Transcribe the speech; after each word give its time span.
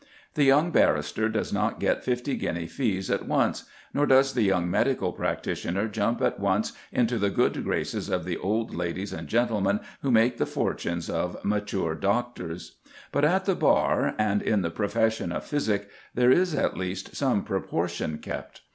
The 0.33 0.43
young 0.43 0.71
barrister 0.71 1.29
does 1.29 1.53
not 1.53 1.79
get 1.79 2.03
fifty 2.03 2.35
guinea 2.35 2.65
fees 2.65 3.11
at 3.11 3.27
once, 3.27 3.65
nor 3.93 4.07
does 4.07 4.33
the 4.33 4.41
young 4.41 4.67
medical 4.67 5.13
practitioner 5.13 5.87
jump 5.87 6.23
at 6.23 6.39
once 6.39 6.73
into 6.91 7.19
the 7.19 7.29
good 7.29 7.63
graces 7.63 8.09
of 8.09 8.25
the 8.25 8.35
old 8.35 8.73
ladies 8.73 9.13
and 9.13 9.27
gentlemen 9.27 9.79
who 10.01 10.09
make 10.09 10.37
the 10.37 10.47
fortunes 10.47 11.07
of 11.07 11.37
mature 11.45 11.93
doctors; 11.93 12.77
but 13.11 13.23
at 13.23 13.45
the 13.45 13.53
bar, 13.53 14.15
and 14.17 14.41
in 14.41 14.63
the 14.63 14.71
profession 14.71 15.31
of 15.31 15.45
physic, 15.45 15.87
there 16.15 16.31
is 16.31 16.55
at 16.55 16.75
least 16.75 17.15
some 17.15 17.43
proportion 17.43 18.17
kept. 18.17 18.61